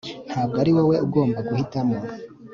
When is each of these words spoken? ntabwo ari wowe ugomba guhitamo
ntabwo 0.29 0.55
ari 0.61 0.71
wowe 0.75 0.95
ugomba 1.05 1.39
guhitamo 1.47 1.97